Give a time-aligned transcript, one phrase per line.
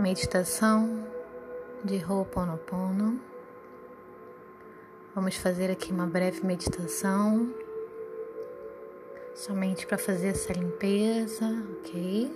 [0.00, 1.06] meditação
[1.84, 3.20] de Ho'oponopono.
[5.14, 7.52] Vamos fazer aqui uma breve meditação,
[9.34, 11.44] somente para fazer essa limpeza,
[11.78, 12.34] ok?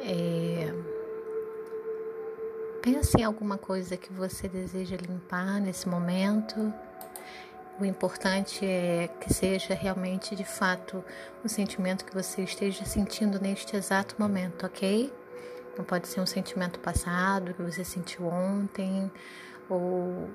[0.00, 0.72] É...
[2.80, 6.72] Pense em alguma coisa que você deseja limpar nesse momento.
[7.80, 11.02] O importante é que seja realmente de fato
[11.42, 15.12] o sentimento que você esteja sentindo neste exato momento, ok?
[15.76, 19.10] Não pode ser um sentimento passado que você sentiu ontem
[19.68, 20.30] ou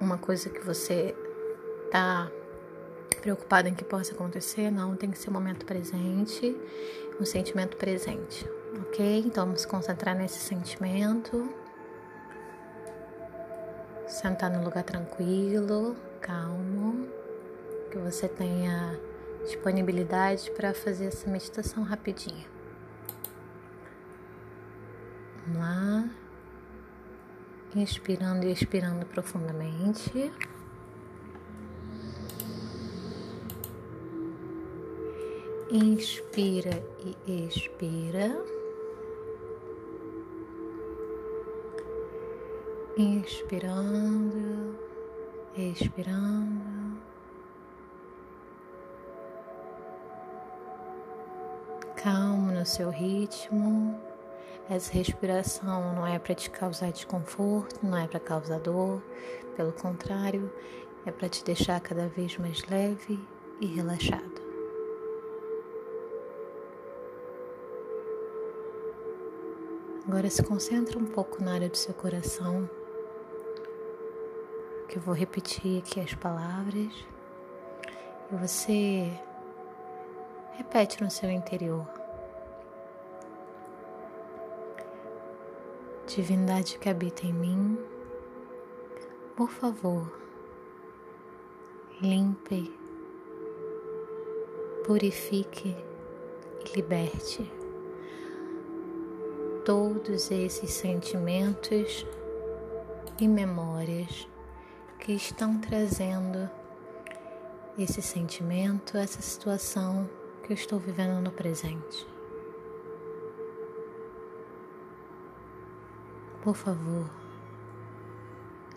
[0.00, 1.14] uma coisa que você
[1.86, 2.30] está
[3.22, 4.70] preocupado em que possa acontecer.
[4.70, 6.56] Não, tem que ser um momento presente,
[7.18, 8.46] um sentimento presente,
[8.82, 9.20] ok?
[9.24, 11.48] Então vamos concentrar nesse sentimento.
[14.06, 17.08] Sentar no lugar tranquilo, calmo,
[17.90, 19.00] que você tenha
[19.42, 22.53] disponibilidade para fazer essa meditação rapidinho.
[25.54, 26.08] Vamos lá.
[27.76, 30.32] Inspirando e expirando profundamente.
[35.70, 36.82] Inspira
[37.26, 38.36] e expira.
[42.96, 44.78] Inspirando,
[45.56, 47.00] expirando.
[51.96, 54.13] Calmo no seu ritmo.
[54.68, 59.02] Essa respiração não é para te causar desconforto, não é para causar dor,
[59.56, 60.50] pelo contrário,
[61.04, 63.20] é para te deixar cada vez mais leve
[63.60, 64.42] e relaxado.
[70.08, 72.68] Agora se concentra um pouco na área do seu coração,
[74.88, 76.92] que eu vou repetir aqui as palavras
[78.30, 79.12] e você
[80.56, 82.03] repete no seu interior.
[86.06, 87.78] Divindade que habita em mim,
[89.36, 90.12] por favor,
[92.00, 92.72] limpe,
[94.84, 95.76] purifique
[96.64, 97.50] e liberte
[99.64, 102.06] todos esses sentimentos
[103.18, 104.28] e memórias
[105.00, 106.50] que estão trazendo
[107.78, 110.08] esse sentimento, essa situação
[110.42, 112.13] que eu estou vivendo no presente.
[116.44, 117.08] Por favor,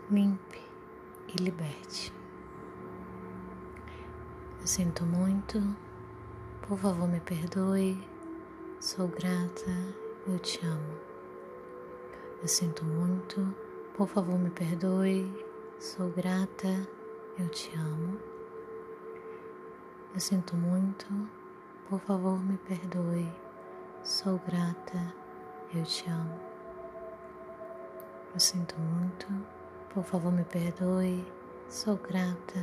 [0.09, 0.61] limpe
[1.27, 2.13] e liberte.
[4.61, 5.75] Eu sinto muito,
[6.65, 8.01] por favor, me perdoe.
[8.79, 9.69] Sou grata,
[10.25, 10.97] eu te amo.
[12.41, 13.53] Eu sinto muito,
[13.97, 15.29] por favor, me perdoe.
[15.77, 16.87] Sou grata,
[17.37, 18.17] eu te amo.
[20.13, 21.05] Eu sinto muito,
[21.89, 23.29] por favor, me perdoe.
[24.03, 25.13] Sou grata,
[25.75, 26.56] eu te amo.
[28.37, 29.25] Eu sinto muito,
[29.91, 31.25] por favor me perdoe,
[31.67, 32.59] sou grata,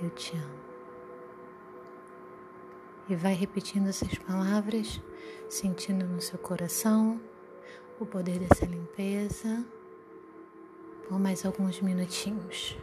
[0.00, 0.60] eu te amo.
[3.08, 5.02] E vai repetindo essas palavras,
[5.48, 7.20] sentindo no seu coração
[7.98, 9.66] o poder dessa limpeza
[11.08, 12.78] por mais alguns minutinhos.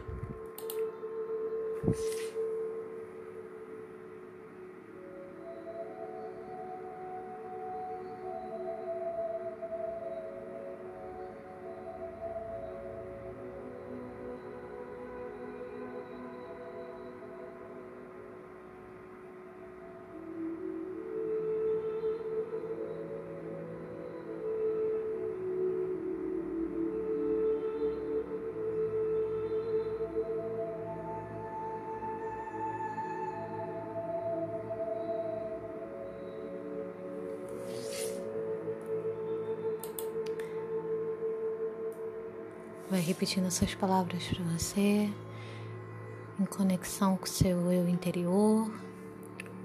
[42.92, 45.10] Vai repetindo essas palavras para você,
[46.38, 48.70] em conexão com o seu eu interior,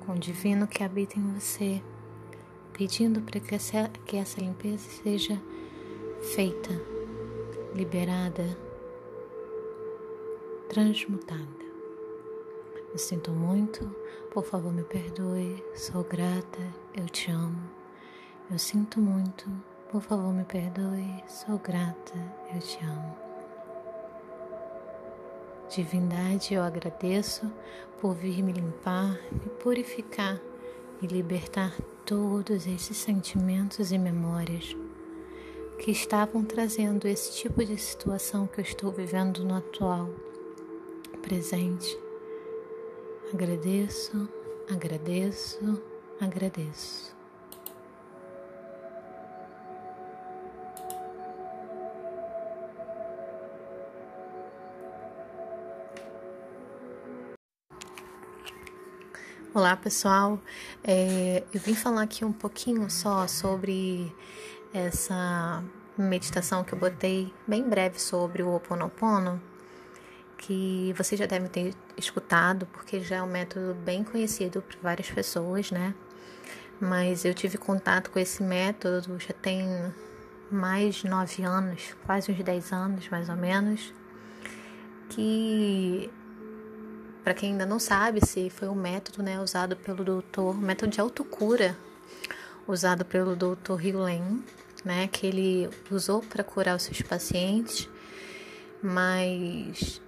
[0.05, 1.83] com o divino que habita em você,
[2.71, 5.37] pedindo para que essa, que essa limpeza seja
[6.35, 6.69] feita,
[7.75, 8.57] liberada,
[10.69, 11.65] transmutada.
[12.93, 13.93] Eu sinto muito,
[14.31, 16.61] por favor me perdoe, sou grata,
[16.95, 17.61] eu te amo.
[18.49, 19.51] Eu sinto muito,
[19.91, 22.13] por favor, me perdoe, sou grata,
[22.53, 23.15] eu te amo.
[25.69, 27.51] Divindade, eu agradeço
[27.99, 30.39] por vir me limpar, me purificar
[31.01, 31.73] e libertar
[32.05, 34.75] todos esses sentimentos e memórias
[35.77, 40.09] que estavam trazendo esse tipo de situação que eu estou vivendo no atual
[41.21, 41.97] presente.
[43.33, 44.27] Agradeço,
[44.69, 45.81] agradeço,
[46.19, 47.16] agradeço.
[59.57, 60.39] Olá pessoal,
[60.83, 64.15] é, eu vim falar aqui um pouquinho só sobre
[64.71, 65.63] essa
[65.97, 69.41] meditação que eu botei bem breve sobre o Ho Oponopono,
[70.37, 75.09] que você já deve ter escutado, porque já é um método bem conhecido por várias
[75.09, 75.95] pessoas, né?
[76.79, 79.91] Mas eu tive contato com esse método já tem
[80.51, 83.91] mais de nove anos, quase uns dez anos mais ou menos,
[85.09, 86.11] que
[87.27, 91.01] para quem ainda não sabe, se foi um método né, usado pelo doutor, método de
[91.01, 91.77] autocura,
[92.65, 94.41] usado pelo doutor Hugh
[94.85, 97.89] né, que ele usou para curar os seus pacientes,
[98.81, 100.01] mas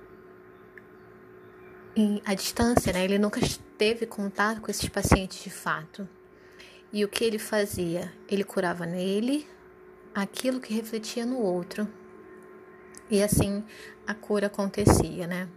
[1.94, 3.42] em, distância, né, ele nunca
[3.78, 6.08] teve contato com esses pacientes de fato.
[6.94, 8.14] E o que ele fazia?
[8.30, 9.46] Ele curava nele
[10.16, 11.86] aquilo que refletia no outro.
[13.10, 13.64] E assim
[14.06, 15.50] a cura acontecia, né?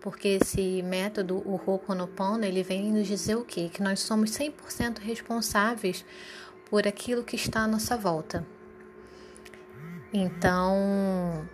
[0.00, 3.70] porque esse método, o Ho'oponopono, ele vem nos dizer o quê?
[3.72, 6.04] Que nós somos 100% responsáveis
[6.68, 8.46] por aquilo que está à nossa volta.
[10.12, 11.46] Então,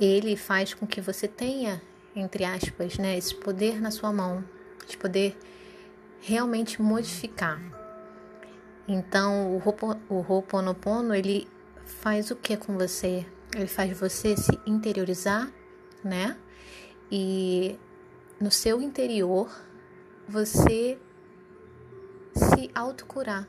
[0.00, 1.80] ele faz com que você tenha,
[2.14, 4.42] entre aspas, né, esse poder na sua mão,
[4.88, 5.36] de poder
[6.20, 7.60] realmente modificar.
[8.88, 9.60] Então,
[10.08, 11.46] o Ho'oponopono, ele
[11.86, 13.24] faz o que com você?
[13.54, 15.50] Ele faz você se interiorizar
[16.06, 16.36] né?
[17.10, 17.78] E
[18.40, 19.50] no seu interior
[20.28, 20.98] você
[22.34, 23.46] se autocurar.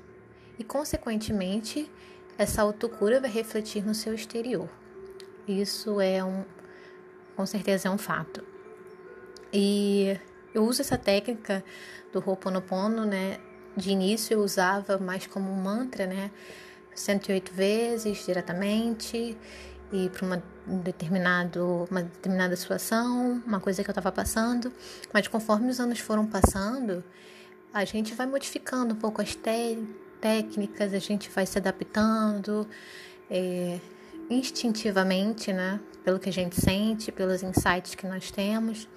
[0.59, 1.89] E consequentemente,
[2.37, 4.69] essa autocura vai refletir no seu exterior.
[5.47, 6.43] Isso é um
[7.35, 8.43] com certeza é um fato.
[9.53, 10.19] E
[10.53, 11.63] eu uso essa técnica
[12.11, 13.39] do Ho'oponopono, né?
[13.75, 16.31] De início eu usava mais como um mantra, né?
[16.97, 19.37] 108 vezes diretamente
[19.91, 24.73] e para uma determinado uma determinada situação, uma coisa que eu estava passando,
[25.13, 27.03] mas conforme os anos foram passando,
[27.73, 29.37] a gente vai modificando um pouco as
[30.19, 32.67] técnicas, a gente vai se adaptando
[33.29, 33.79] é,
[34.29, 35.79] instintivamente, né?
[36.03, 38.87] Pelo que a gente sente, pelos insights que nós temos.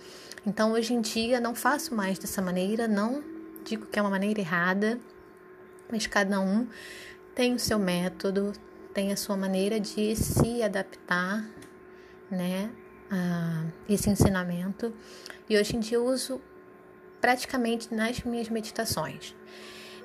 [0.46, 3.22] Então, hoje em dia, não faço mais dessa maneira, não
[3.64, 4.98] digo que é uma maneira errada,
[5.90, 6.66] mas cada um
[7.40, 8.52] tem o seu método,
[8.92, 11.42] tem a sua maneira de se adaptar,
[12.30, 12.70] né,
[13.10, 14.92] a esse ensinamento.
[15.48, 16.38] E hoje em dia eu uso
[17.18, 19.34] praticamente nas minhas meditações.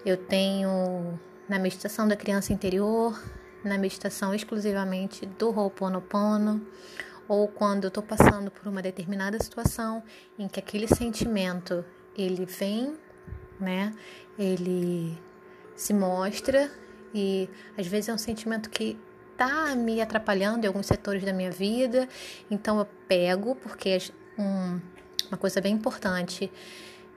[0.06, 3.22] Eu tenho na meditação da criança interior,
[3.66, 6.66] na meditação exclusivamente do Ho'oponopono,
[7.28, 10.02] ou quando eu estou passando por uma determinada situação
[10.40, 11.84] em que aquele sentimento
[12.18, 12.96] ele vem,
[13.60, 13.94] né?
[14.40, 15.22] Ele
[15.76, 16.72] se mostra
[17.15, 19.00] e às vezes é um sentimento que
[19.38, 22.09] tá me atrapalhando em alguns setores da minha vida,
[22.51, 23.97] então eu pego, porque
[24.38, 24.81] um,
[25.29, 26.51] uma coisa bem importante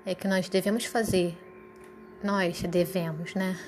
[0.07, 1.37] é que nós devemos fazer,
[2.23, 3.59] nós devemos, né?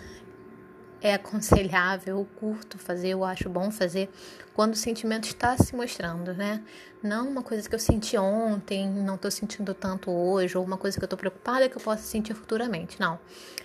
[1.03, 4.11] É aconselhável, eu curto fazer, eu acho bom fazer
[4.55, 6.63] quando o sentimento está se mostrando, né?
[7.03, 10.99] Não uma coisa que eu senti ontem, não estou sentindo tanto hoje, ou uma coisa
[10.99, 13.01] que eu estou preocupada que eu possa sentir futuramente.
[13.01, 13.19] Não.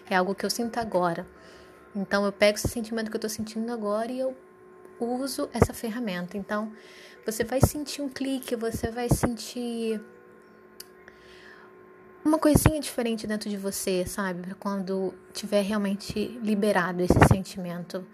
[0.09, 1.27] É algo que eu sinto agora.
[1.95, 4.36] Então eu pego esse sentimento que eu estou sentindo agora e eu
[5.00, 6.38] uso essa ferramenta.
[6.38, 6.72] Então
[7.25, 10.01] você vai sentir um clique, você vai sentir
[12.24, 14.55] uma coisinha diferente dentro de você, sabe?
[14.55, 18.05] Quando tiver realmente liberado esse sentimento.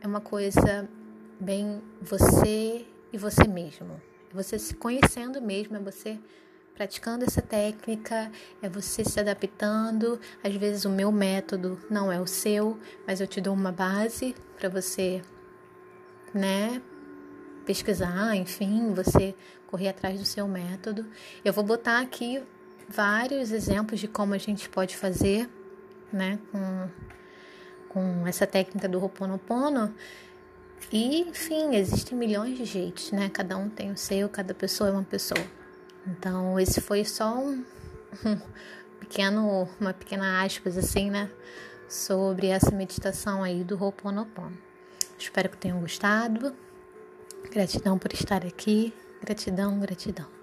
[0.00, 0.88] É uma coisa
[1.38, 4.00] bem você e você mesmo.
[4.32, 6.18] Você se conhecendo mesmo, é você
[6.78, 8.30] praticando essa técnica,
[8.62, 10.20] é você se adaptando.
[10.44, 14.32] Às vezes o meu método não é o seu, mas eu te dou uma base
[14.56, 15.20] para você,
[16.32, 16.80] né,
[17.66, 19.34] pesquisar, enfim, você
[19.66, 21.04] correr atrás do seu método.
[21.44, 22.40] Eu vou botar aqui
[22.88, 25.50] vários exemplos de como a gente pode fazer,
[26.12, 26.88] né, com,
[27.88, 29.92] com essa técnica do Ho'oponopono.
[30.92, 33.28] E, enfim, existem milhões de jeitos, né?
[33.28, 35.44] Cada um tem o seu, cada pessoa é uma pessoa.
[36.06, 37.64] Então, esse foi só um,
[38.24, 38.38] um
[39.00, 41.30] pequeno, uma pequena aspas assim, né,
[41.88, 44.56] sobre essa meditação aí do Ho'oponopono.
[45.18, 46.54] Espero que tenham gostado.
[47.50, 48.94] Gratidão por estar aqui.
[49.20, 50.37] Gratidão, gratidão.